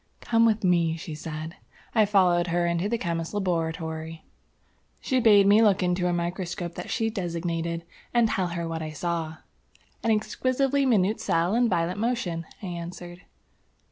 "Come 0.19 0.47
with 0.47 0.63
me," 0.63 0.97
she 0.97 1.13
said. 1.13 1.57
I 1.93 2.07
followed 2.07 2.47
her 2.47 2.65
into 2.65 2.89
the 2.89 2.97
Chemist's 2.97 3.35
Laboratory. 3.35 4.25
She 4.99 5.19
bade 5.19 5.45
me 5.45 5.61
look 5.61 5.83
into 5.83 6.07
a 6.07 6.11
microscope 6.11 6.73
that 6.73 6.89
she 6.89 7.11
designated, 7.11 7.83
and 8.11 8.27
tell 8.27 8.47
her 8.47 8.67
what 8.67 8.81
I 8.81 8.93
saw. 8.93 9.37
"An 10.01 10.09
exquisitely 10.09 10.87
minute 10.87 11.21
cell 11.21 11.53
in 11.53 11.69
violent 11.69 11.99
motion," 11.99 12.47
I 12.63 12.65
answered. 12.65 13.21